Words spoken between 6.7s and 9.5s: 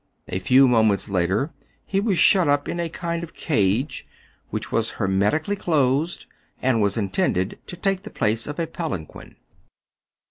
was intended to take the place of a palanquin.